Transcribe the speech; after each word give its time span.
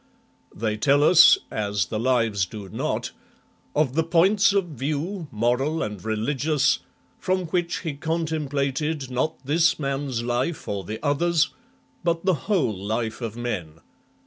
They 0.55 0.77
tell 0.77 1.03
us, 1.03 1.37
as 1.51 1.85
the 1.85 1.99
Lives 1.99 2.47
do 2.47 2.67
not," 2.69 3.11
of 3.75 3.93
the 3.93 4.03
points 4.03 4.51
of 4.51 4.69
view, 4.69 5.27
moral 5.31 5.83
and 5.83 6.03
religious, 6.03 6.79
from 7.19 7.45
which 7.49 7.81
he 7.81 7.93
contemplated 7.93 9.11
not 9.11 9.45
this 9.45 9.77
man's 9.77 10.23
life 10.23 10.67
or 10.67 10.83
the 10.83 10.97
other's, 11.05 11.49
but 12.03 12.25
the 12.25 12.33
whole 12.49 12.75
life 12.75 13.21
of 13.21 13.37
men. 13.37 13.73